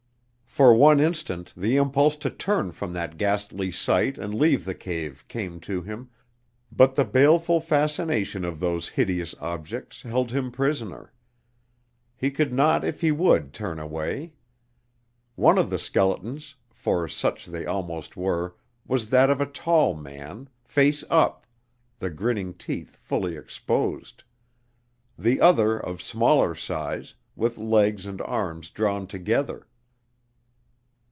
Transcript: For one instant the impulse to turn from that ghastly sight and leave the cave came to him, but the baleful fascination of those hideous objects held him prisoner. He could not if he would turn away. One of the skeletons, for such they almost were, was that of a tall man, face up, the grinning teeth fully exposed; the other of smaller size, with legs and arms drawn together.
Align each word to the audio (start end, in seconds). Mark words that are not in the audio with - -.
For 0.53 0.73
one 0.75 0.99
instant 0.99 1.53
the 1.55 1.77
impulse 1.77 2.17
to 2.17 2.29
turn 2.29 2.73
from 2.73 2.91
that 2.91 3.17
ghastly 3.17 3.71
sight 3.71 4.17
and 4.17 4.35
leave 4.35 4.65
the 4.65 4.75
cave 4.75 5.23
came 5.29 5.61
to 5.61 5.81
him, 5.81 6.09
but 6.69 6.95
the 6.95 7.05
baleful 7.05 7.61
fascination 7.61 8.43
of 8.43 8.59
those 8.59 8.89
hideous 8.89 9.33
objects 9.39 10.01
held 10.01 10.31
him 10.31 10.51
prisoner. 10.51 11.13
He 12.17 12.31
could 12.31 12.51
not 12.51 12.83
if 12.83 12.99
he 12.99 13.13
would 13.13 13.53
turn 13.53 13.79
away. 13.79 14.33
One 15.35 15.57
of 15.57 15.69
the 15.69 15.79
skeletons, 15.79 16.55
for 16.69 17.07
such 17.07 17.45
they 17.45 17.65
almost 17.65 18.17
were, 18.17 18.57
was 18.85 19.09
that 19.09 19.29
of 19.29 19.39
a 19.39 19.45
tall 19.45 19.93
man, 19.95 20.49
face 20.65 21.01
up, 21.09 21.47
the 21.97 22.09
grinning 22.09 22.55
teeth 22.55 22.97
fully 22.97 23.37
exposed; 23.37 24.25
the 25.17 25.39
other 25.39 25.77
of 25.79 26.01
smaller 26.01 26.53
size, 26.55 27.13
with 27.37 27.57
legs 27.57 28.05
and 28.05 28.19
arms 28.23 28.69
drawn 28.69 29.07
together. 29.07 29.65